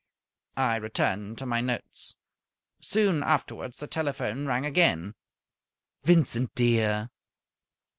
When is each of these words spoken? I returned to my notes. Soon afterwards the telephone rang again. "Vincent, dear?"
I 0.57 0.77
returned 0.77 1.37
to 1.37 1.45
my 1.45 1.61
notes. 1.61 2.15
Soon 2.79 3.21
afterwards 3.21 3.77
the 3.77 3.85
telephone 3.85 4.47
rang 4.47 4.65
again. 4.65 5.13
"Vincent, 6.03 6.55
dear?" 6.55 7.11